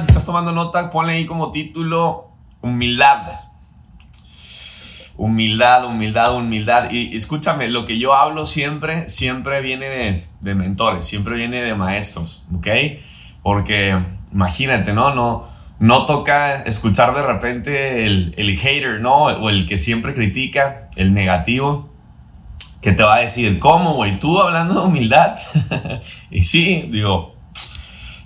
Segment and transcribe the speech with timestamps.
[0.00, 3.40] si estás tomando nota, ponle ahí como título humildad.
[5.16, 6.90] Humildad, humildad, humildad.
[6.90, 11.74] Y escúchame, lo que yo hablo siempre, siempre viene de, de mentores, siempre viene de
[11.74, 12.68] maestros, ¿ok?
[13.42, 13.98] Porque
[14.32, 15.14] imagínate, ¿no?
[15.14, 15.46] No,
[15.78, 19.24] no toca escuchar de repente el, el hater, ¿no?
[19.24, 21.90] O el que siempre critica, el negativo
[22.80, 24.18] que te va a decir, ¿cómo, güey?
[24.18, 25.38] Tú hablando de humildad.
[26.30, 27.34] y sí, digo,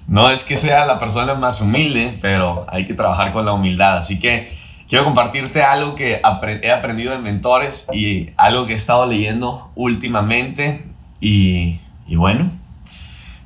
[0.07, 3.97] no es que sea la persona más humilde, pero hay que trabajar con la humildad.
[3.97, 4.53] Así que
[4.89, 6.21] quiero compartirte algo que
[6.63, 10.85] he aprendido de mentores y algo que he estado leyendo últimamente.
[11.21, 12.51] Y, y bueno,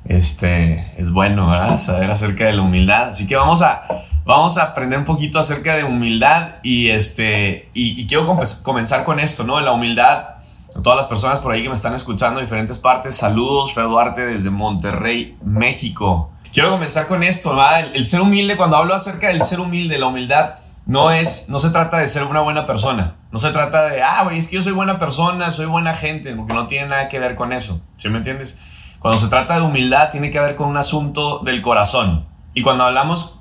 [0.05, 1.77] este es bueno.
[1.79, 3.09] Saber acerca de la humildad.
[3.09, 3.83] Así que vamos a,
[4.25, 9.43] vamos a aprender un poquito acerca de humildad y, este, y, quiero comenzar con esto,
[9.43, 9.59] ¿no?
[9.59, 10.35] La humildad
[10.75, 13.85] a todas las personas por ahí que me están escuchando en diferentes partes, saludos, Fer
[13.85, 16.31] Duarte desde Monterrey, México.
[16.51, 17.91] Quiero comenzar con esto, ¿verdad?
[17.93, 20.55] El, ser humilde, cuando hablo acerca del ser humilde, la humildad,
[20.85, 24.23] no es, no se trata de ser una buena persona, no se trata de, ah,
[24.23, 27.19] güey, es que yo soy buena persona, soy buena gente, porque no tiene nada que
[27.19, 28.59] ver con eso, ¿sí me entiendes?
[28.99, 32.27] Cuando se trata de humildad, tiene que ver con un asunto del corazón.
[32.53, 33.37] Y cuando hablamos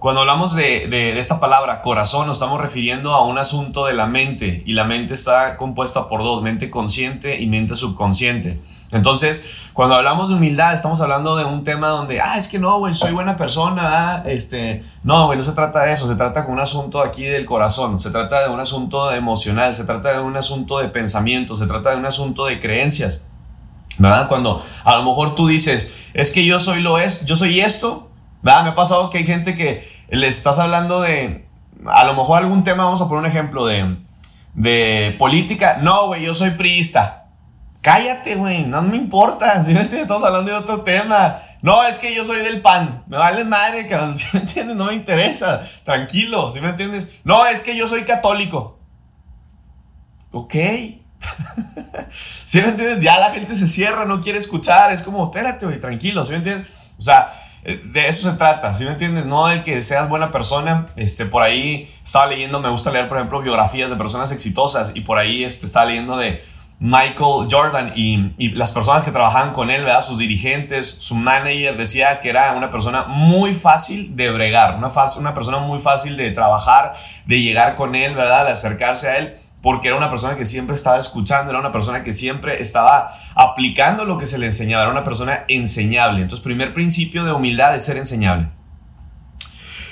[0.00, 4.64] cuando hablamos de, esta palabra corazón, nos estamos refiriendo a un asunto de la mente
[4.66, 8.60] y la mente está compuesta por dos, mente consciente y mente subconsciente.
[8.90, 12.78] Entonces, cuando hablamos de humildad, estamos hablando de un tema donde, ah, es que no,
[12.80, 16.42] güey, soy buena persona, ah, este, no, güey, no se trata de eso, se trata
[16.42, 20.20] de un asunto aquí del corazón, se trata de un asunto emocional, se trata de
[20.20, 23.26] un asunto de pensamiento, se trata de un asunto de creencias.
[23.98, 24.28] ¿Verdad?
[24.28, 28.07] Cuando a lo mejor tú dices, es que yo soy lo es, yo soy esto,
[28.42, 31.48] me ha pasado que hay gente que le estás hablando de,
[31.86, 33.96] a lo mejor algún tema, vamos a poner un ejemplo de,
[34.54, 35.78] de política.
[35.82, 37.26] No, güey, yo soy priista.
[37.80, 39.62] Cállate, güey, no me importa.
[39.64, 41.42] Si me entiendes, estamos hablando de otro tema.
[41.62, 43.04] No, es que yo soy del pan.
[43.08, 44.18] Me vale madre, cabrón.
[44.18, 44.76] ¿Sí me entiendes?
[44.76, 45.62] No me interesa.
[45.84, 47.10] Tranquilo, ¿sí me entiendes?
[47.24, 48.78] No, es que yo soy católico.
[50.30, 50.54] Ok.
[52.44, 53.02] ¿Sí me entiendes?
[53.02, 54.92] Ya la gente se cierra, no quiere escuchar.
[54.92, 56.68] Es como, espérate, güey, tranquilo, ¿sí me entiendes?
[56.98, 57.32] O sea,
[57.64, 59.26] de eso se trata, ¿sí me entiendes?
[59.26, 60.86] No de que seas buena persona.
[60.96, 65.00] Este, por ahí estaba leyendo, me gusta leer, por ejemplo, biografías de personas exitosas y
[65.00, 66.42] por ahí este, estaba leyendo de
[66.80, 70.00] Michael Jordan y, y, las personas que trabajaban con él, ¿verdad?
[70.00, 75.34] Sus dirigentes, su manager decía que era una persona muy fácil de bregar, una, una
[75.34, 76.94] persona muy fácil de trabajar,
[77.26, 78.46] de llegar con él, ¿verdad?
[78.46, 82.02] De acercarse a él porque era una persona que siempre estaba escuchando, era una persona
[82.02, 86.22] que siempre estaba aplicando lo que se le enseñaba, era una persona enseñable.
[86.22, 88.48] Entonces, primer principio de humildad es ser enseñable.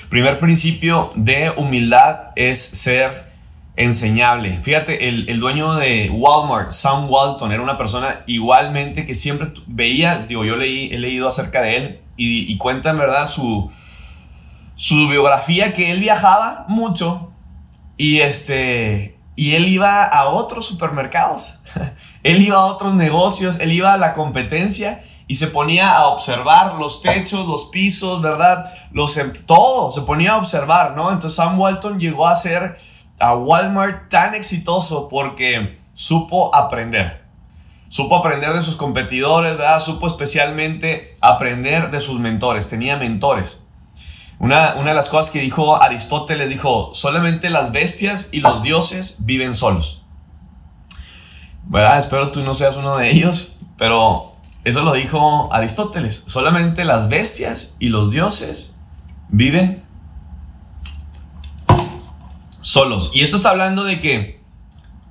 [0.09, 3.27] Primer principio de humildad es ser
[3.75, 4.61] enseñable.
[4.63, 10.45] Fíjate, el, dueño de Walmart, Sam Walton, era una persona igualmente que siempre veía, digo,
[10.45, 13.69] yo leí, he leído acerca de él y, y cuenta en verdad su,
[14.77, 17.33] su biografía que él viajaba mucho
[17.97, 21.53] y este y él iba a otros supermercados,
[22.23, 26.73] él iba a otros negocios, él iba a la competencia y se ponía a observar
[26.75, 28.73] los techos, los pisos, ¿verdad?
[28.91, 31.11] Los, em, todo, se ponía a observar, ¿no?
[31.11, 32.77] Entonces Sam Walton llegó a ser
[33.19, 37.23] a Walmart tan exitoso porque supo aprender.
[37.89, 39.79] Supo aprender de sus competidores, ¿verdad?
[39.79, 42.67] Supo especialmente aprender de sus mentores.
[42.67, 43.63] Tenía mentores.
[44.39, 49.55] Una, de las cosas que dijo Aristóteles dijo, solamente las bestias y los dioses viven
[49.55, 50.03] solos.
[51.63, 51.97] ¿Verdad?
[51.97, 56.23] Espero tú no seas uno de ellos, pero eso lo dijo Aristóteles.
[56.27, 58.75] Solamente las bestias y los dioses
[59.29, 59.83] viven
[62.61, 63.11] solos.
[63.13, 64.41] Y esto está hablando de que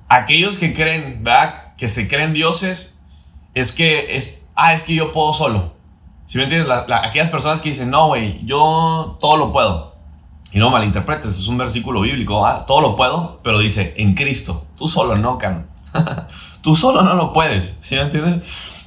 [0.07, 1.75] aquellos que creen, ¿verdad?
[1.75, 2.99] Que se creen dioses,
[3.53, 5.76] es que es, ah, es que yo puedo solo.
[6.27, 9.95] Si me entiendes, aquellas personas que dicen, no, güey, yo todo lo puedo.
[10.51, 12.65] Y no malinterpretes, es un versículo bíblico, ¿ah?
[12.65, 14.65] todo lo puedo, pero dice, en Cristo.
[14.75, 15.67] Tú solo no, can.
[16.61, 18.43] Tú solo no lo puedes, ¿sí me entiendes?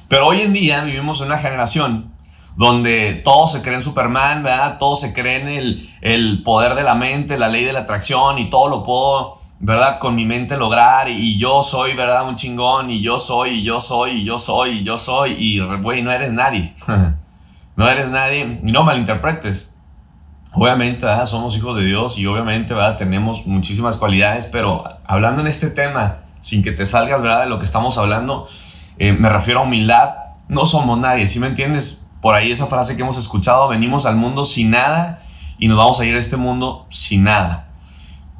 [0.07, 2.13] Pero hoy en día vivimos en una generación
[2.57, 4.77] donde todos se creen Superman, ¿verdad?
[4.77, 8.51] Todos se creen el, el poder de la mente, la ley de la atracción y
[8.51, 9.97] todo lo puedo, ¿verdad?
[9.97, 12.29] Con mi mente lograr y, yo soy, ¿verdad?
[12.29, 15.59] Un chingón y yo soy y yo soy y yo soy y yo soy y,
[15.59, 16.75] güey, no eres nadie.
[17.75, 19.73] no eres nadie, y no malinterpretes.
[20.53, 22.97] Obviamente, somos hijos de Dios y obviamente ¿verdad?
[22.97, 27.43] tenemos muchísimas cualidades, pero hablando en este tema, sin que te salgas ¿verdad?
[27.43, 28.47] de lo que estamos hablando,
[28.97, 30.15] eh, me refiero a humildad.
[30.49, 32.05] No somos nadie, ¿sí me entiendes?
[32.21, 35.21] Por ahí esa frase que hemos escuchado, venimos al mundo sin nada
[35.57, 37.69] y nos vamos a ir a este mundo sin nada.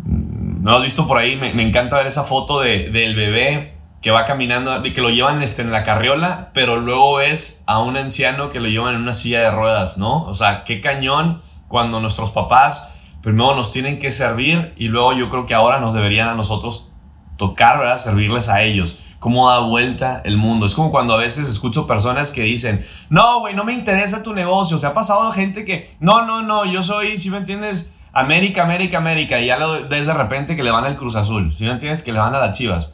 [0.04, 1.38] ¿No has visto por ahí?
[1.38, 5.10] Me, me encanta ver esa foto de, del bebé que va caminando, de que lo
[5.10, 9.02] llevan este, en la carriola, pero luego ves a un anciano que lo llevan en
[9.02, 10.26] una silla de ruedas, ¿no?
[10.26, 15.30] O sea, qué cañón cuando nuestros papás primero nos tienen que servir y luego yo
[15.30, 16.92] creo que ahora nos deberían a nosotros
[17.38, 17.98] tocar, ¿verdad?
[17.98, 18.98] Servirles a ellos.
[19.20, 20.66] Cómo da vuelta el mundo.
[20.66, 24.34] Es como cuando a veces escucho personas que dicen, no, güey, no me interesa tu
[24.34, 24.80] negocio.
[24.80, 28.98] Se ha pasado gente que, no, no, no, yo soy, si me entiendes, América, América,
[28.98, 29.40] América.
[29.40, 31.54] Y ya lo ves de repente que le van al Cruz Azul.
[31.54, 32.90] Si me entiendes, que le van a las chivas.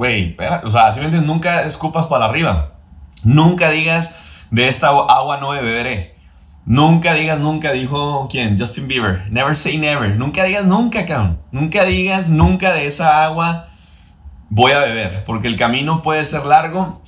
[0.00, 2.72] Güey, o sea, si me entiendes, nunca escupas para arriba.
[3.22, 4.16] Nunca digas,
[4.50, 6.16] de esta agua no beberé.
[6.64, 9.30] Nunca digas nunca, dijo quién, Justin Bieber.
[9.30, 10.16] Never say never.
[10.16, 11.42] Nunca digas nunca, cabrón.
[11.52, 13.68] Nunca digas nunca de esa agua
[14.48, 17.02] voy a beber, porque el camino puede ser largo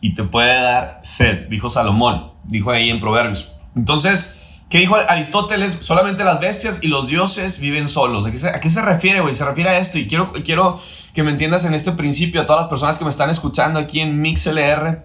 [0.00, 3.52] y te puede dar sed, dijo Salomón, dijo ahí en Proverbios.
[3.74, 4.35] Entonces,
[4.68, 5.78] ¿qué dijo Aristóteles?
[5.80, 8.26] Solamente las bestias y los dioses viven solos.
[8.26, 9.34] ¿A qué se, refiere, güey?
[9.34, 10.80] Se refiere a esto y quiero, quiero
[11.14, 14.00] que me entiendas en este principio, a todas las personas que me están escuchando aquí
[14.00, 15.04] en MixLR.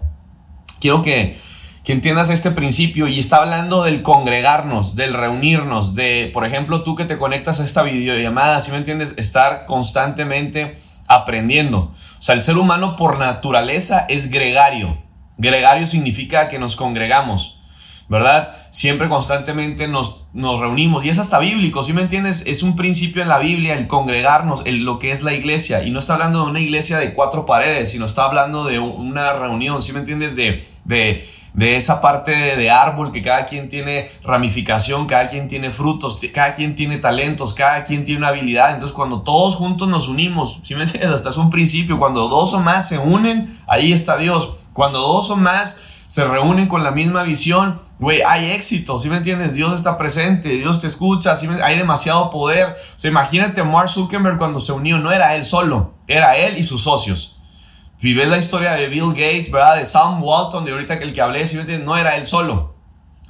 [0.80, 1.38] Quiero que
[1.86, 7.04] entiendas este principio y está hablando del congregarnos, del reunirnos, de, por ejemplo, tú que
[7.04, 10.76] te conectas a esta videollamada, si me entiendes, estar constantemente
[11.06, 11.92] aprendiendo.
[12.18, 14.98] O sea, el ser humano por naturaleza es gregario.
[15.38, 17.60] Gregario significa que nos congregamos,
[18.08, 18.54] ¿verdad?
[18.70, 22.44] Siempre constantemente nos, nos reunimos y es hasta bíblico, ¿sí me entiendes?
[22.46, 25.82] Es un principio en la Biblia el congregarnos, el, lo que es la iglesia.
[25.82, 29.32] Y no está hablando de una iglesia de cuatro paredes, sino está hablando de una
[29.32, 30.36] reunión, ¿sí me entiendes?
[30.36, 30.64] De...
[30.84, 36.18] de de esa parte de, árbol que cada quien tiene ramificación, cada quien tiene frutos,
[36.32, 38.72] cada quien tiene talentos, cada quien tiene una habilidad.
[38.72, 41.10] Entonces cuando todos juntos nos unimos, si me entiendes?
[41.10, 44.56] Hasta es un principio, cuando dos o más se unen, ahí está Dios.
[44.72, 49.16] Cuando dos o más se reúnen con la misma visión, güey, hay éxito, ¿sí me
[49.16, 49.54] entiendes?
[49.54, 52.76] Dios está presente, Dios te escucha, ¿sí hay demasiado poder.
[52.96, 56.64] O sea, imagínate Mark Zuckerberg cuando se unió, no era él solo, era él y
[56.64, 57.38] sus socios.
[58.00, 59.76] Si ves la historia de Bill Gates, ¿verdad?
[59.76, 61.44] De Sam Walton, de ahorita el que hablé,
[61.84, 62.74] no era él solo.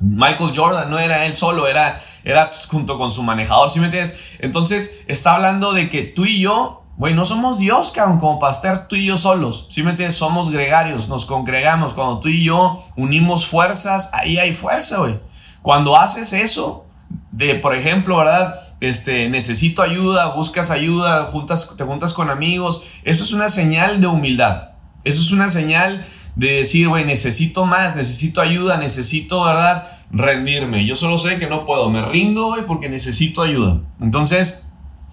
[0.00, 4.19] Michael Jordan no era él solo, era, era junto con su manejador, ¿sí me entiendes?
[4.40, 8.89] Entonces está hablando de que tú y yo, güey, no somos Dios, cabrón, como para
[8.89, 10.17] tú y yo solos, ¿sí me entiendes?
[10.17, 11.94] Somos gregarios, nos congregamos.
[11.94, 15.19] Cuando tú y yo unimos fuerzas, ahí hay fuerza, güey.
[15.62, 16.87] Cuando haces eso,
[17.31, 18.56] de, por ejemplo, ¿verdad?
[18.81, 22.83] Este, necesito ayuda, buscas ayuda, juntas, te juntas con amigos.
[23.05, 24.71] Eso es una señal de humildad.
[25.05, 26.06] Eso es una señal
[26.37, 29.89] de decir, güey, necesito más, necesito ayuda, necesito, ¿verdad?
[30.11, 30.85] Rendirme.
[30.85, 33.81] Yo solo sé que no puedo, me rindo, güey, porque necesito ayuda.
[34.00, 34.65] Entonces,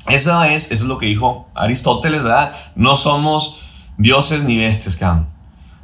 [0.10, 2.54] eso es, eso es lo que dijo Aristóteles, ¿verdad?
[2.76, 3.62] No somos
[3.98, 5.28] dioses ni bestias, cabrón.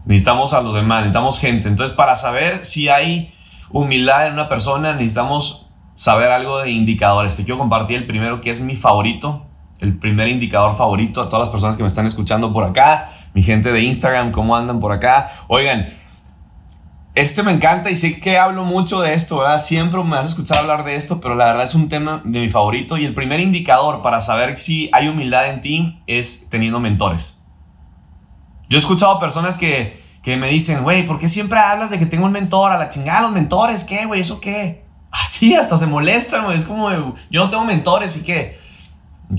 [0.06, 1.68] Necesitamos a los demás, necesitamos gente.
[1.68, 3.34] Entonces, para saber si hay
[3.72, 7.36] humildad en una persona, necesitamos saber algo de indicadores.
[7.36, 9.46] Te quiero compartir el primero que es mi favorito,
[9.80, 13.44] el primer indicador favorito a todas las personas que me están escuchando por acá, mi
[13.44, 15.32] gente de Instagram, cómo andan por acá.
[15.48, 15.94] Oigan,
[17.16, 19.58] este me encanta y sé que hablo mucho de esto, ¿verdad?
[19.58, 22.42] Siempre me vas a escuchar hablar de esto, pero la verdad es un tema de
[22.42, 26.82] mi favorito y el primer indicador para saber si hay humildad en ti es teniendo
[26.82, 27.42] mentores.
[28.68, 32.06] Yo he escuchado personas que, que me dicen, güey, ¿por qué siempre hablas de que
[32.06, 32.74] tengo un mentor?
[32.74, 34.20] A la chingada, los mentores, ¿qué, güey?
[34.20, 34.84] ¿Eso qué?
[35.12, 36.58] Así, hasta se molestan, güey.
[36.58, 38.60] Es como, yo no tengo mentores y qué.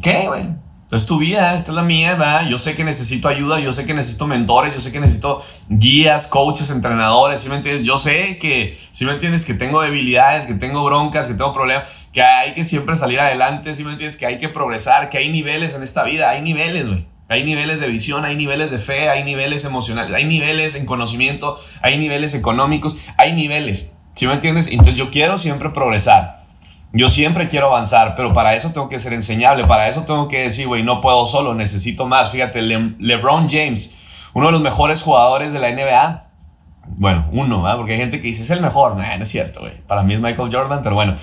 [0.00, 0.65] ¿Qué, güey?
[0.92, 2.48] Es tu vida, esta es la mía, ¿verdad?
[2.48, 6.28] Yo sé que necesito ayuda, yo sé que necesito mentores, yo sé que necesito guías,
[6.28, 7.84] coaches, entrenadores, ¿sí me entiendes?
[7.84, 9.44] Yo sé que, ¿sí me entiendes?
[9.44, 13.74] Que tengo debilidades, que tengo broncas, que tengo problemas, que hay que siempre salir adelante,
[13.74, 14.16] ¿sí me entiendes?
[14.16, 17.04] Que hay que progresar, que hay niveles en esta vida, hay niveles, güey.
[17.28, 21.58] Hay niveles de visión, hay niveles de fe, hay niveles emocionales, hay niveles en conocimiento,
[21.82, 23.96] hay niveles económicos, hay niveles.
[24.14, 24.68] ¿Sí me entiendes?
[24.68, 26.35] Entonces yo quiero siempre progresar.
[26.96, 30.40] Yo siempre quiero avanzar, pero para eso tengo que ser enseñable, para eso tengo que
[30.44, 32.30] decir, güey, no puedo solo, necesito más.
[32.30, 36.24] Fíjate, LeBron James, uno de los mejores jugadores de la NBA.
[36.86, 37.76] Bueno, uno, ¿verdad?
[37.76, 38.96] porque hay gente que dice, es el mejor.
[38.96, 39.78] no es cierto, güey.
[39.86, 41.16] Para mí es Michael Jordan, pero bueno.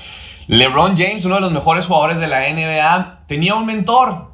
[0.48, 4.33] LeBron James, uno de los mejores jugadores de la NBA, tenía un mentor.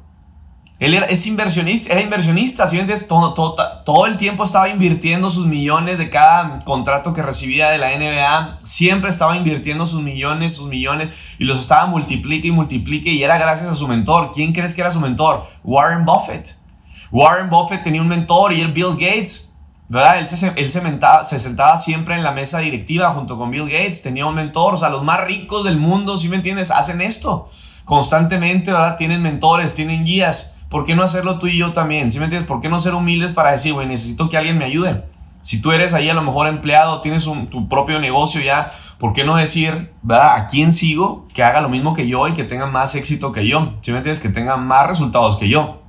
[0.80, 2.78] Él era, es inversionista, era inversionista, ¿sí?
[2.78, 7.68] Entonces, todo, todo, todo, el tiempo estaba invirtiendo sus millones de cada contrato que recibía
[7.68, 8.60] de la NBA.
[8.64, 13.36] Siempre estaba invirtiendo sus millones, sus millones, y los estaba multiplique y multiplique, y era
[13.36, 14.30] gracias a su mentor.
[14.32, 15.46] ¿Quién crees que era su mentor?
[15.64, 16.56] Warren Buffett.
[17.10, 19.52] Warren Buffett tenía un mentor y el Bill Gates,
[19.90, 20.18] ¿verdad?
[20.18, 20.80] Él, se, él se,
[21.24, 24.72] se sentaba siempre en la mesa directiva junto con Bill Gates, tenía un mentor.
[24.72, 26.70] O sea, los más ricos del mundo, ¿sí me entiendes?
[26.70, 27.50] Hacen esto
[27.84, 28.96] constantemente, ¿verdad?
[28.96, 30.54] Tienen mentores, tienen guías.
[30.70, 32.10] ¿Por qué no hacerlo tú y yo también?
[32.10, 32.48] ¿Sí me entiendes?
[32.48, 35.04] ¿Por qué no ser humildes para decir, güey, necesito que alguien me ayude?
[35.42, 39.24] Si tú eres ahí a lo mejor empleado, tienes tu propio negocio ya, ¿por qué
[39.24, 40.36] no decir, ¿verdad?
[40.36, 43.46] ¿A quién sigo que haga lo mismo que yo y que tenga más éxito que
[43.46, 43.74] yo?
[43.80, 44.20] ¿Sí me entiendes?
[44.20, 45.82] Que tenga más resultados que yo.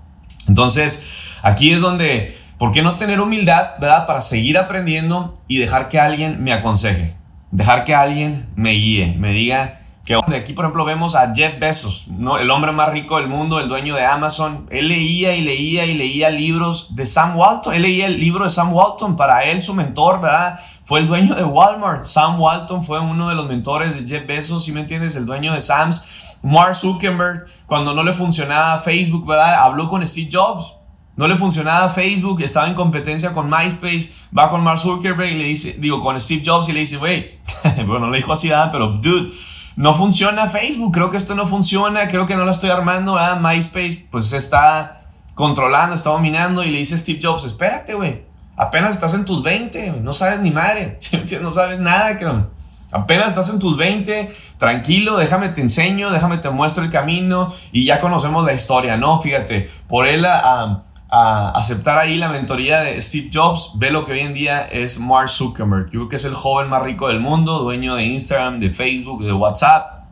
[0.47, 4.07] Entonces, aquí es donde, ¿por qué no tener humildad, ¿verdad?
[4.07, 7.15] Para seguir aprendiendo y dejar que alguien me aconseje,
[7.51, 9.80] dejar que alguien me guíe, me diga,
[10.27, 12.38] Que aquí, por ejemplo, vemos a Jeff Bezos, ¿no?
[12.38, 14.68] el hombre más rico del mundo, el dueño de Amazon.
[14.70, 17.74] Él leía y leía y leía libros de Sam Walton.
[17.74, 19.15] Él leía el libro de Sam Walton.
[19.15, 20.60] Para él, su mentor, ¿verdad?
[20.84, 22.06] Fue el dueño de Walmart.
[22.06, 25.15] Sam Walton fue uno de los mentores de Jeff Bezos, ¿sí me entiendes?
[25.15, 26.06] El dueño de Sam's.
[26.44, 29.56] Mark Zuckerberg, cuando no le funcionaba Facebook, ¿verdad?
[29.63, 30.74] Habló con Steve Jobs.
[31.15, 35.44] No le funcionaba Facebook, estaba en competencia con MySpace, va con Mark Zuckerberg y le
[35.44, 37.38] dice, digo, con Steve Jobs y le dice, güey,
[37.86, 39.32] bueno, le dijo así, pero dude,
[39.75, 43.40] no funciona Facebook, creo que esto no funciona, creo que no lo estoy armando, ¿verdad?
[43.40, 45.01] MySpace pues está
[45.36, 48.24] controlando, está dominando y le dice Steve Jobs, espérate, güey,
[48.58, 51.00] apenas estás en tus 20, no sabes ni madre,
[51.42, 52.50] no sabes nada, creo.
[52.92, 57.86] Apenas estás en tus 20, tranquilo, déjame te enseño, déjame te muestro el camino y
[57.86, 59.22] ya conocemos la historia, ¿no?
[59.22, 64.22] Fíjate, por él a, aceptar ahí la mentoría de Steve Jobs, ve lo que hoy
[64.22, 65.86] en día es Mark Zuckerberg.
[65.86, 69.25] Yo creo que es el joven más rico del mundo, dueño de Instagram, de Facebook,
[69.25, 70.06] de WhatsApp,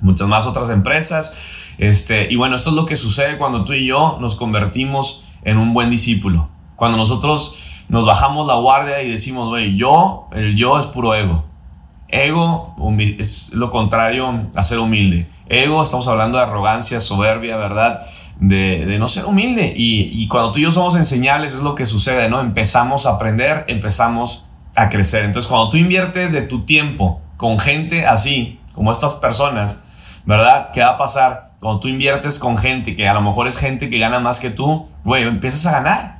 [0.00, 1.36] muchas más otras empresas.
[1.78, 5.58] Este, y bueno, esto es lo que sucede cuando tú y yo nos convertimos en
[5.58, 6.48] un buen discípulo.
[6.74, 7.56] Cuando nosotros
[7.88, 11.44] nos bajamos la guardia y decimos, güey, yo, el yo es puro ego.
[12.08, 12.74] Ego
[13.18, 15.28] es lo contrario a ser humilde.
[15.48, 18.06] Ego, estamos hablando de arrogancia, soberbia, ¿verdad?
[18.40, 19.72] De, no ser humilde.
[19.76, 22.40] Y, cuando tú y yo somos enseñables es lo que sucede, ¿no?
[22.40, 25.24] Empezamos a aprender, empezamos a crecer.
[25.24, 29.76] Entonces, cuando tú inviertes de tu tiempo con gente así, como estas personas,
[30.26, 30.70] ¿verdad?
[30.72, 31.52] ¿Qué va a pasar?
[31.60, 34.50] Cuando tú inviertes con gente que a lo mejor es gente que gana más que
[34.50, 36.18] tú, güey, empiezas a ganar.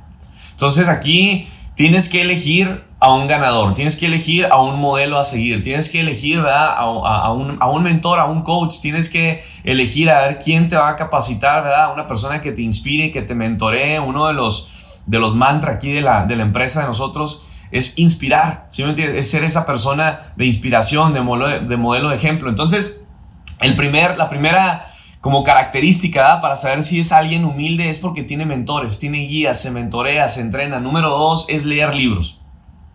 [0.51, 5.23] Entonces aquí tienes que elegir a un ganador, tienes que elegir a un modelo a
[5.23, 6.73] seguir, tienes que elegir ¿verdad?
[6.75, 10.95] A, un, mentor, a un coach, tienes que elegir a ver quién te va a
[10.95, 11.93] capacitar, ¿verdad?
[11.93, 13.99] una persona que te inspire, que te mentoree.
[13.99, 14.71] Uno de los,
[15.05, 18.83] de los mantras aquí de la, de la empresa de nosotros es inspirar, ¿sí?
[18.97, 22.49] Es ser esa persona de inspiración, de modelo de, modelo de ejemplo.
[22.49, 23.05] Entonces,
[23.59, 28.45] el primer, la primera como característica para saber si es alguien humilde es porque tiene
[28.45, 30.79] mentores, tiene guías, se mentorea, se entrena.
[30.79, 32.36] Número dos es leer libros.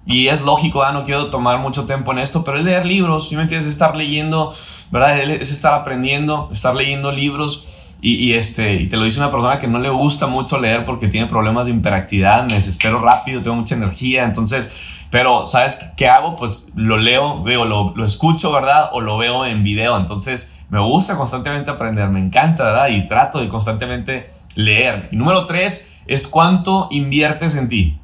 [0.05, 3.37] Y es lógico, no quiero tomar mucho tiempo en esto, pero es leer libros, ¿sí
[3.37, 3.69] me entiendes?
[3.69, 4.53] Estar leyendo,
[4.91, 5.19] ¿verdad?
[5.21, 7.65] Es estar aprendiendo, estar leyendo libros.
[8.05, 11.07] Y, este, y te lo dice una persona que no le gusta mucho leer porque
[11.07, 14.75] tiene problemas de hiperactividad, me desespero rápido, tengo mucha energía, entonces,
[15.11, 16.35] pero ¿sabes qué hago?
[16.35, 18.91] Pues lo leo, veo, lo, lo escucho, ¿verdad?
[18.93, 22.89] O lo veo en video, entonces me gusta constantemente aprender, me encanta, ¿verdad?
[22.89, 25.09] Y trato de constantemente leer.
[25.13, 28.02] Y número tres es cuánto inviertes en ti.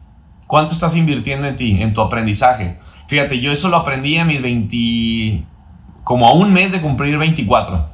[0.49, 2.79] ¿Cuánto estás invirtiendo en ti, en tu aprendizaje?
[3.07, 5.45] Fíjate, yo eso lo aprendí a mis 20,
[6.05, 7.87] como a un mes de cumplir 24.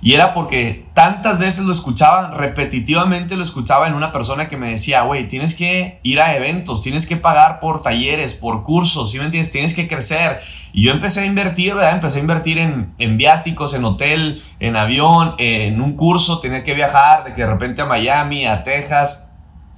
[0.00, 4.70] Y era porque tantas veces lo escuchaba, repetitivamente lo escuchaba en una persona que me
[4.70, 9.18] decía, güey, tienes que ir a eventos, tienes que pagar por talleres, por cursos, ¿sí
[9.18, 9.50] me entiendes?
[9.52, 10.40] Tienes que crecer.
[10.72, 11.92] Y yo empecé a invertir, ¿verdad?
[11.92, 16.72] Empecé a invertir en, en viáticos, en hotel, en avión, en un curso, tenía que
[16.72, 19.30] viajar de que de repente a Miami, a Texas,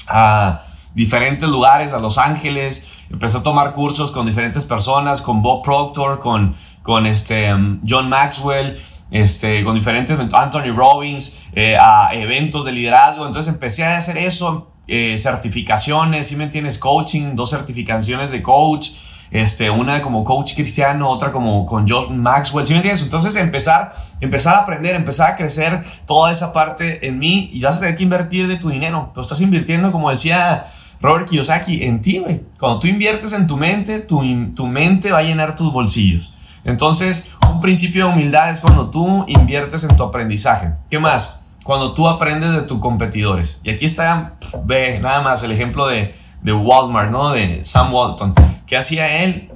[0.09, 0.63] a
[0.95, 6.21] diferentes lugares, a Los Ángeles, empezó a tomar cursos con diferentes personas, con Bob Proctor,
[6.21, 12.73] con, con este, um, John Maxwell, este, con diferentes, Anthony Robbins, eh, a eventos de
[12.73, 13.27] liderazgo.
[13.27, 18.91] Entonces empecé a hacer eso, eh, certificaciones, si me entiendes, coaching, dos certificaciones de coach,
[19.31, 23.03] este, una como coach cristiano, otra como con John Maxwell, ¿sí me entiendes?
[23.03, 27.79] Entonces empezar, empezar a aprender, empezar a crecer toda esa parte en mí y vas
[27.79, 30.67] a tener que invertir de tu dinero, pero estás invirtiendo, como decía
[31.01, 32.41] Robert Kiyosaki, en ti, güey.
[32.59, 34.23] Cuando tú inviertes en tu mente, tu,
[34.55, 36.35] tu mente va a llenar tus bolsillos.
[36.65, 40.73] Entonces, un principio de humildad es cuando tú inviertes en tu aprendizaje.
[40.91, 41.47] ¿Qué más?
[41.63, 43.61] Cuando tú aprendes de tus competidores.
[43.65, 44.35] Y aquí está,
[44.65, 47.31] ve, nada más el ejemplo de, de Walmart, ¿no?
[47.31, 48.35] De Sam Walton.
[48.67, 49.51] ¿Qué hacía él?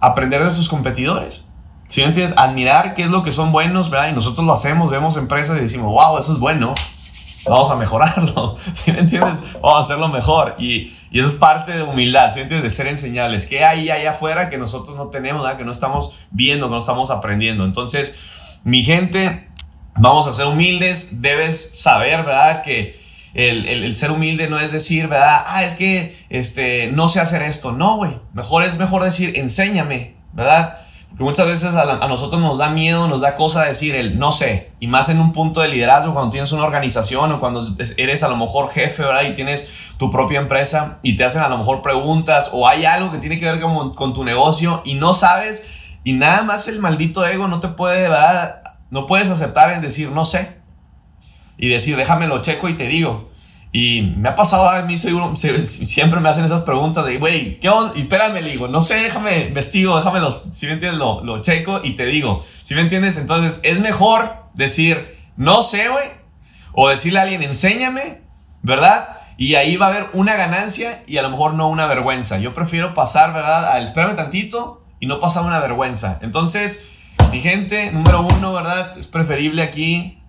[0.00, 1.44] Aprender de sus competidores.
[1.88, 2.36] ¿Sí me entiendes?
[2.38, 4.10] Admirar qué es lo que son buenos, ¿verdad?
[4.10, 6.74] Y nosotros lo hacemos, vemos empresas y decimos, wow, eso es bueno
[7.46, 9.40] vamos a mejorarlo, ¿sí me entiendes?
[9.54, 12.72] Vamos a hacerlo mejor y, y eso es parte de humildad, ¿sí me entiendes?
[12.72, 13.46] De ser enseñables.
[13.46, 15.58] ¿Qué hay allá afuera que nosotros no tenemos, ¿verdad?
[15.58, 17.64] que no estamos viendo, que no estamos aprendiendo?
[17.64, 18.14] Entonces,
[18.64, 19.48] mi gente,
[19.96, 22.62] vamos a ser humildes, debes saber, ¿verdad?
[22.62, 23.00] Que
[23.34, 25.44] el, el, el, ser humilde no es decir, ¿verdad?
[25.46, 27.72] Ah, es que este, no sé hacer esto.
[27.72, 28.12] No, güey.
[28.32, 30.80] Mejor es mejor decir, enséñame, ¿verdad?
[31.20, 34.72] Muchas veces a, nosotros nos da miedo, nos da cosa decir el no sé.
[34.80, 37.62] Y más en un punto de liderazgo, cuando tienes una organización o cuando
[37.98, 39.24] eres a lo mejor jefe, ¿verdad?
[39.24, 43.12] Y tienes tu propia empresa y te hacen a lo mejor preguntas o hay algo
[43.12, 45.64] que tiene que ver con, con tu negocio y no sabes
[46.04, 48.62] y nada más el maldito ego no te puede, ¿verdad?
[48.90, 50.58] No puedes aceptar en decir no sé.
[51.58, 53.29] Y decir, déjame lo checo y te digo.
[53.72, 57.96] Y me ha pasado a mí, siempre me hacen esas preguntas de, güey, ¿qué onda?
[57.96, 61.80] Y espérame, digo, no sé, déjame, investigo, déjame los, si me entiendes, lo, lo checo
[61.84, 66.08] y te digo, si me entiendes, entonces es mejor decir, no sé, güey,
[66.72, 68.22] o decirle a alguien, enséñame,
[68.62, 69.08] ¿verdad?
[69.36, 72.38] Y ahí va a haber una ganancia y a lo mejor no una vergüenza.
[72.38, 73.72] Yo prefiero pasar, ¿verdad?
[73.72, 76.18] Al espérame tantito y no pasar una vergüenza.
[76.20, 76.88] Entonces,
[77.32, 78.98] mi gente, número uno, ¿verdad?
[78.98, 80.22] Es preferible aquí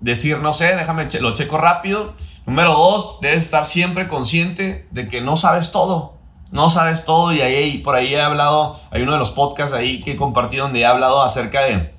[0.00, 2.14] decir, no sé, déjame, lo checo rápido.
[2.46, 6.16] Número dos, debes estar siempre consciente de que no sabes todo.
[6.52, 10.00] No sabes todo y ahí, por ahí he hablado, hay uno de los podcasts ahí
[10.00, 11.92] que he compartido donde he hablado acerca de,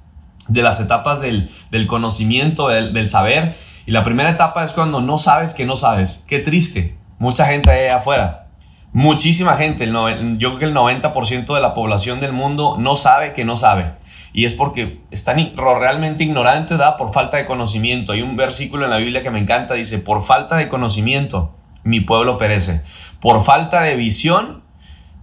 [0.48, 1.50] de las etapas del,
[1.88, 3.58] conocimiento, del, saber.
[3.86, 6.24] Y la primera etapa es cuando no sabes que no sabes.
[6.28, 6.98] Qué triste.
[7.20, 8.48] Mucha gente ahí afuera.
[8.94, 9.86] Muchísima gente.
[9.86, 13.98] yo creo que el 90% de la población del mundo no sabe que no sabe
[14.38, 16.96] y es porque están realmente ignorantes, ¿da?
[16.96, 18.12] Por falta de conocimiento.
[18.12, 22.02] Hay un versículo en la Biblia que me encanta, dice, por falta de conocimiento, mi
[22.02, 22.84] pueblo perece.
[23.20, 24.62] Por falta de visión,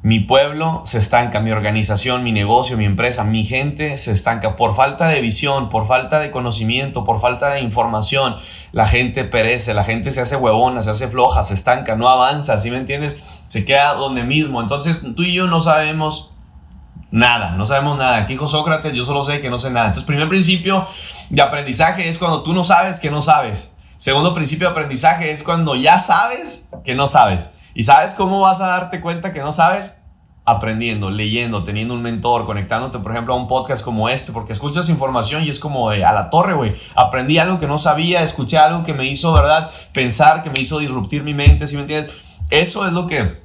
[0.03, 4.57] mi pueblo se estanca, mi organización, mi negocio, mi empresa, mi gente se estanca.
[4.57, 8.35] Por falta de visión, por falta de conocimiento, por falta de información,
[8.73, 12.59] la gente perece, la gente se hace huevona, se hace floja, se estanca, no avanza,
[12.59, 13.45] ¿sí me entiendes?
[13.47, 14.61] Se queda donde mismo.
[14.61, 16.34] Entonces tú y yo no sabemos
[17.15, 18.17] Nada, no sabemos nada.
[18.17, 19.87] Aquí con Sócrates yo solo sé que no sé nada.
[19.87, 20.85] Entonces, primer principio
[21.31, 23.73] de aprendizaje es cuando tú no sabes que no sabes.
[23.97, 27.53] Segundo principio de aprendizaje es cuando ya sabes que no sabes.
[27.73, 29.95] ¿Y sabes cómo vas a darte cuenta que no sabes?
[30.45, 34.89] Aprendiendo, leyendo, teniendo un mentor, conectándote, por ejemplo, a un podcast como este, porque escuchas
[34.89, 36.75] información y es como a la torre, güey.
[36.97, 39.71] Aprendí algo que no sabía, escuché algo que me hizo, ¿verdad?
[39.93, 42.13] Pensar, que me hizo disruptir mi mente, ¿sí me entiendes?
[42.51, 43.44] Eso es lo que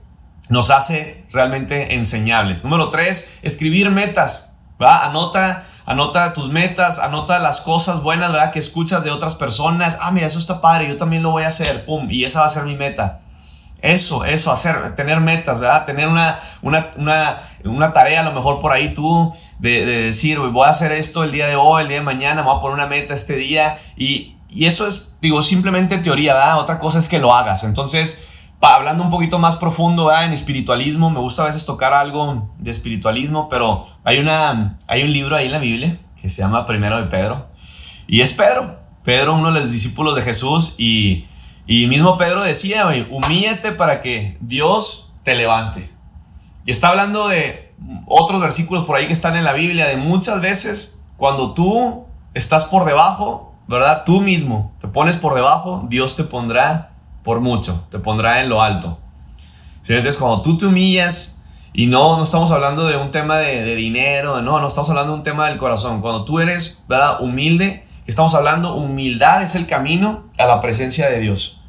[0.50, 2.64] nos hace realmente enseñables.
[2.64, 4.50] Número tres, escribir metas.
[4.82, 5.06] ¿va?
[5.06, 8.52] Anota, anota tus metas, anota las cosas buenas ¿verdad?
[8.52, 9.98] que escuchas de otras personas.
[10.02, 11.86] Ah, mira, eso está padre, yo también lo voy a hacer.
[11.86, 13.22] Pum, y esa va a ser mi meta.
[13.82, 15.86] Eso, eso, hacer, tener metas, ¿verdad?
[15.86, 20.66] Tener una, una, una, una tarea a lo mejor por ahí tú de, decir, voy
[20.66, 22.76] a hacer esto el día de hoy, el día de mañana, me voy a poner
[22.76, 23.80] una meta este día.
[23.96, 26.58] Y, y eso es, digo, simplemente teoría.
[26.58, 27.64] Otra cosa es que lo hagas.
[27.64, 28.26] Entonces,
[28.62, 33.48] hablando un poquito más profundo en espiritualismo, me gusta a veces tocar algo de espiritualismo,
[33.50, 37.08] pero hay, una, hay un libro ahí en la Biblia que se llama Primero de
[37.08, 37.48] Pedro,
[38.08, 41.26] y es Pedro, Pedro, uno de los discípulos de Jesús, y,
[41.66, 45.94] y mismo Pedro decía, humíllate para que Dios te levante.
[46.66, 47.74] Y está hablando de
[48.06, 52.66] otros versículos por ahí que están en la Biblia, de muchas veces cuando tú estás
[52.66, 54.04] por debajo, ¿verdad?
[54.06, 56.89] Tú mismo te pones por debajo, Dios te pondrá
[57.24, 59.00] por mucho, te pondrá en lo alto.
[59.88, 61.40] Entonces, cuando tú te humillas,
[61.74, 65.18] y no, no estamos hablando de un tema de, dinero, no, no estamos hablando de
[65.20, 66.02] un tema del corazón.
[66.02, 67.22] Cuando tú eres, ¿verdad?
[67.22, 71.62] Humilde, estamos hablando, humildad es el camino a la presencia de Dios.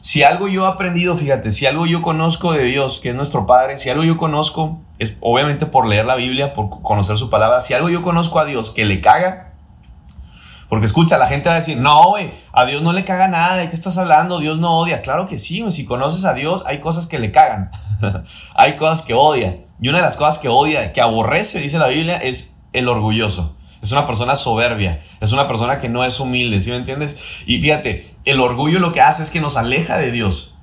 [0.00, 3.46] Si algo yo he aprendido, fíjate, si algo yo conozco de Dios, que es nuestro
[3.46, 7.60] Padre, si algo yo conozco, es obviamente por leer la Biblia, por conocer su palabra,
[7.60, 9.47] si algo yo conozco a Dios que le caga,
[10.68, 13.56] porque escucha, la gente va a decir, no, güey, a Dios no le caga nada,
[13.56, 14.38] ¿de qué estás hablando?
[14.38, 15.00] Dios no odia.
[15.00, 17.70] Claro que sí, si conoces a Dios, hay cosas que le cagan,
[18.54, 19.60] hay cosas que odia.
[19.80, 23.56] Y una de las cosas que odia, que aborrece, dice la Biblia, es el orgulloso.
[23.80, 27.44] Es una persona soberbia, es una persona que no es humilde, ¿sí me entiendes?
[27.46, 30.58] Y fíjate, el orgullo lo que hace es que nos aleja de Dios.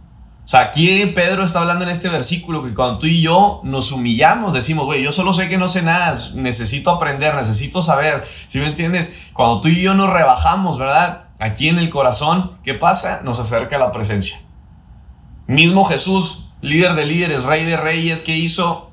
[0.46, 3.92] O sea, aquí Pedro está hablando en este versículo que cuando tú y yo nos
[3.92, 8.60] humillamos, decimos, güey, yo solo sé que no sé nada, necesito aprender, necesito saber, ¿sí
[8.60, 9.25] me entiendes?
[9.36, 11.26] Cuando tú y yo nos rebajamos, ¿verdad?
[11.38, 13.22] Aquí en el corazón, ¿qué pasa?
[13.24, 14.40] Nos acerca la presencia.
[15.46, 18.90] Mismo Jesús, líder de líderes, rey de reyes, ¿qué hizo?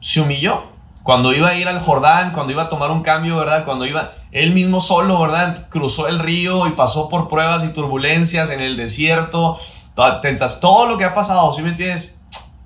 [0.00, 0.64] Se humilló.
[1.02, 3.64] Cuando iba a ir al Jordán, cuando iba a tomar un cambio, ¿verdad?
[3.64, 5.68] Cuando iba, él mismo solo, ¿verdad?
[5.70, 9.58] Cruzó el río y pasó por pruebas y turbulencias en el desierto
[10.20, 12.18] tentas, todo lo que ha pasado, ¿sí me entiendes?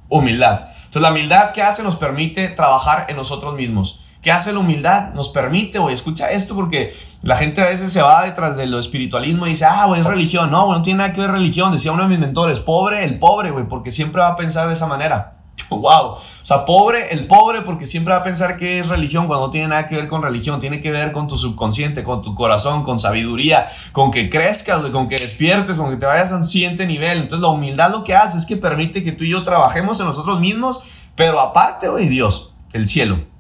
[0.09, 0.69] Humildad.
[0.77, 4.01] Entonces la humildad que hace nos permite trabajar en nosotros mismos.
[4.26, 5.14] ¿Qué hace la humildad?
[5.14, 8.80] Nos permite, güey, escucha esto porque la gente a veces se va detrás de lo
[8.80, 10.50] espiritualismo y dice, ah, güey, es religión.
[10.50, 11.70] No, güey, no tiene nada que ver religión.
[11.70, 14.72] Decía uno de mis mentores, pobre el pobre, güey, porque siempre va a pensar de
[14.72, 15.36] esa manera.
[15.70, 16.16] wow.
[16.16, 19.52] O sea, pobre, el pobre, porque siempre va a pensar que es religión cuando no
[19.52, 22.82] tiene nada que ver con religión, tiene que ver con tu subconsciente, con tu corazón,
[22.82, 26.84] con sabiduría, con que crezcas, con que despiertes, con que te vayas a un siguiente
[26.84, 27.18] nivel.
[27.18, 30.06] Entonces, la humildad lo que hace es que permite que tú y yo trabajemos en
[30.06, 30.80] nosotros mismos,
[31.14, 33.36] pero aparte, hoy Dios, el cielo.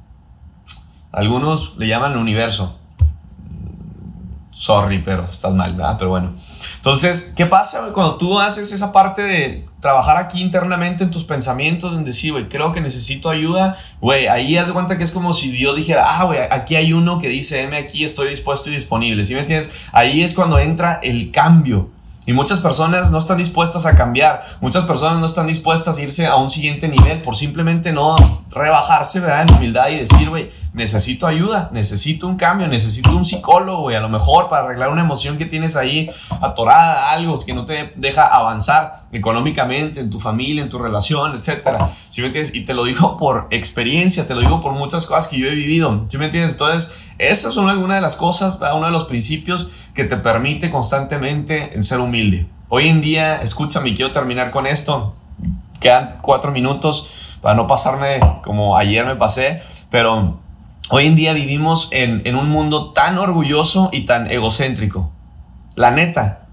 [1.16, 2.76] Algunos le llaman el universo.
[4.50, 5.96] Sorry, pero estás mal, ¿verdad?
[5.98, 6.34] Pero bueno.
[6.76, 11.96] Entonces, ¿qué pasa cuando tú haces esa parte de trabajar aquí internamente en tus pensamientos,
[11.96, 15.32] en decir, güey, creo que necesito ayuda, güey, ahí haz de cuenta que es como
[15.32, 18.74] si Dios dijera, ah, güey, aquí hay uno que dice, M aquí, estoy dispuesto y
[18.74, 19.70] disponible, ¿sí me entiendes?
[19.92, 21.95] Ahí es cuando entra el cambio.
[22.26, 26.26] Y muchas personas no están dispuestas a cambiar, muchas personas no están dispuestas a irse
[26.26, 28.16] a un siguiente nivel por simplemente no
[28.50, 29.42] rebajarse, ¿verdad?
[29.42, 34.00] En humildad y decir, güey, necesito ayuda, necesito un cambio, necesito un psicólogo, güey, a
[34.00, 36.10] lo mejor para arreglar una emoción que tienes ahí
[36.40, 41.90] atorada, algo que no te deja avanzar económicamente en tu familia, en tu relación, etcétera.
[42.08, 42.54] ¿Sí me entiendes?
[42.54, 45.54] Y te lo digo por experiencia, te lo digo por muchas cosas que yo he
[45.54, 46.52] vivido, ¿sí me entiendes?
[46.52, 51.80] Entonces, esas son algunas de las cosas, uno de los principios que te permite constantemente
[51.80, 52.46] ser humilde.
[52.68, 55.14] Hoy en día, escúchame, quiero terminar con esto.
[55.80, 60.40] Quedan cuatro minutos para no pasarme como ayer me pasé, pero
[60.90, 65.10] hoy en día vivimos en, un mundo tan orgulloso y tan egocéntrico.
[65.74, 66.46] La neta.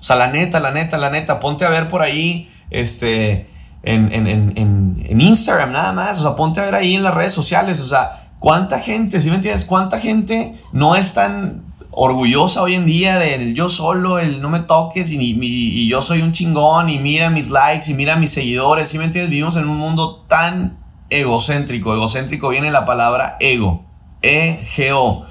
[0.00, 1.40] O sea, la neta, la neta, la neta.
[1.40, 3.48] Ponte a ver por ahí, este,
[3.82, 6.18] en, en Instagram nada más.
[6.18, 7.80] O sea, ponte a ver ahí en las redes sociales.
[7.80, 9.64] O sea, ¿Cuánta gente, si me entiendes?
[9.64, 14.58] ¿Cuánta gente no es tan orgullosa hoy en día del yo solo, el no me
[14.58, 18.98] toques y, yo soy un chingón y mira mis likes y mira mis seguidores, si
[18.98, 19.30] me entiendes?
[19.30, 20.76] Vivimos en un mundo tan
[21.08, 21.94] egocéntrico.
[21.94, 23.84] Egocéntrico viene la palabra ego,
[24.22, 25.24] E-G-O.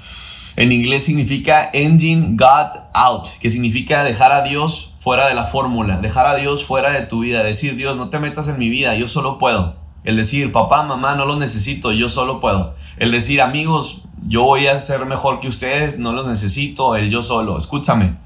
[0.56, 5.98] En inglés significa engine God out, que significa dejar a Dios fuera de la fórmula,
[5.98, 8.94] dejar a Dios fuera de tu vida, decir Dios, no te metas en mi vida,
[8.94, 9.81] yo solo puedo.
[10.04, 12.74] El decir, papá, mamá, no los necesito, yo solo puedo.
[12.96, 17.22] El decir, amigos, yo voy a ser mejor que ustedes, no los necesito, el yo
[17.22, 17.56] solo.
[17.56, 18.16] Escúchame,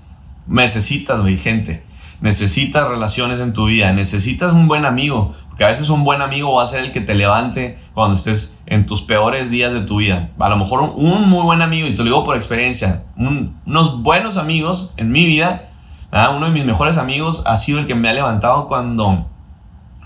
[0.47, 1.85] necesitas, güey, gente.
[2.21, 6.55] Necesitas relaciones en tu vida, necesitas un buen amigo, porque a veces un buen amigo
[6.55, 9.99] va a ser el que te levante cuando estés en tus peores días de tu
[9.99, 10.31] vida.
[10.39, 14.39] A lo mejor un, muy buen amigo, y te lo digo por experiencia, unos buenos
[14.39, 15.69] amigos en mi vida,
[16.11, 19.27] uno de mis mejores amigos ha sido el que me ha levantado cuando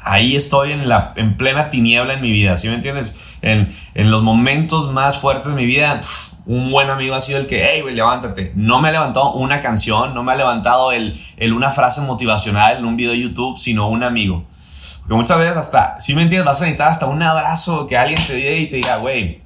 [0.02, 3.18] ahí estoy en, la, en plena tiniebla en mi vida, ¿sí me entiendes?
[3.42, 6.00] En, los momentos más fuertes de mi vida,
[6.46, 8.52] un buen amigo ha sido el que, hey, güey, levántate.
[8.54, 11.18] No me ha levantado una canción, no me ha levantado el,
[11.52, 14.44] una frase motivacional en un video de YouTube, sino un amigo.
[15.00, 18.20] Porque muchas veces hasta, si me entiendes, vas a necesitar hasta un abrazo que alguien
[18.26, 19.42] te dé y te diga, güey,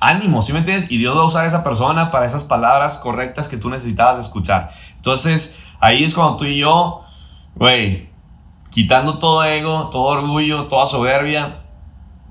[0.00, 0.90] ánimo, ¿sí me entiendes?
[0.90, 4.18] Y Dios va a usar a esa persona para esas palabras correctas que tú necesitabas
[4.18, 4.70] escuchar.
[4.96, 7.02] Entonces, ahí es cuando tú y yo,
[7.54, 8.08] güey,
[8.70, 11.62] quitando todo ego, todo orgullo, toda soberbia,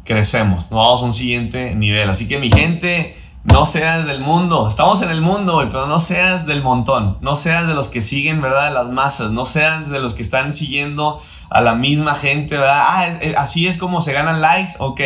[0.03, 2.09] crecemos, nos vamos a un siguiente nivel.
[2.09, 6.45] Así que mi gente, no seas del mundo, estamos en el mundo, pero no seas
[6.45, 8.73] del montón, no seas de los que siguen, ¿verdad?
[8.73, 12.83] Las masas, no seas de los que están siguiendo a la misma gente, ¿verdad?
[12.87, 15.01] Ah, así es como se ganan likes, ok.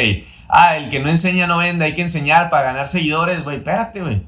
[0.48, 4.02] Ah, el que no enseña no vende, hay que enseñar para ganar seguidores, güey, espérate,
[4.02, 4.26] güey.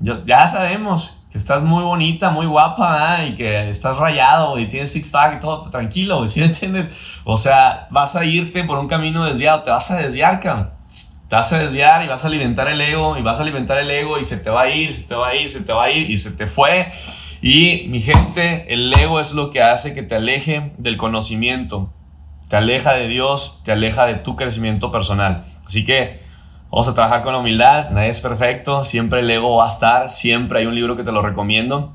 [0.00, 5.08] Ya sabemos que estás muy bonita, muy guapa, y que estás rayado y tienes six
[5.08, 6.88] pack y todo, tranquilo, ¿sí me entiendes?
[7.24, 10.70] O sea, vas a irte por un camino desviado, te vas a desviar, cabrón.
[11.28, 13.88] Te vas a desviar y vas a alimentar el ego, y vas a alimentar el
[13.88, 15.84] ego, y se te va a ir, se te va a ir, se te va
[15.84, 16.90] a ir, y se te fue.
[17.40, 21.92] Y mi gente, el ego es lo que hace que te aleje del conocimiento,
[22.48, 25.44] te aleja de Dios, te aleja de tu crecimiento personal.
[25.64, 26.20] Así que
[26.70, 30.08] Vamos a trabajar con la humildad, nadie es perfecto, siempre el ego va a estar,
[30.08, 31.94] siempre hay un libro que te lo recomiendo,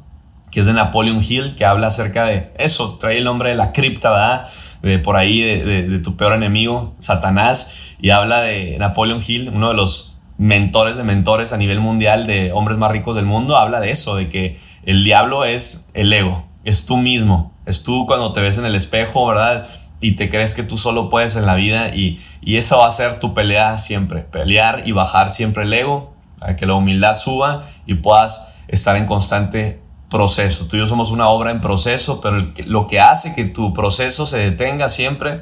[0.52, 3.72] que es de Napoleon Hill, que habla acerca de eso, trae el nombre de la
[3.72, 4.48] cripta, ¿verdad?
[4.82, 9.76] De por ahí, de, tu peor enemigo, Satanás, y habla de Napoleon Hill, uno de
[9.76, 13.92] los mentores de mentores a nivel mundial de hombres más ricos del mundo, habla de
[13.92, 18.42] eso, de que el diablo es el ego, es tú mismo, es tú cuando te
[18.42, 19.70] ves en el espejo, ¿verdad?
[20.06, 22.92] Y te crees que tú solo puedes en la vida y, y esa va a
[22.92, 27.64] ser tu pelea siempre, pelear y bajar siempre el ego, a que la humildad suba
[27.88, 30.68] y puedas estar en constante proceso.
[30.68, 34.28] Tú y yo somos una obra en proceso, pero lo que hace que tu proceso
[34.28, 35.42] se detenga siempre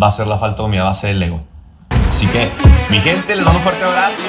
[0.00, 1.42] va a ser la falta de humildad, va a ser el ego.
[2.06, 2.50] Así que,
[2.90, 4.22] mi gente, les mando un fuerte abrazo.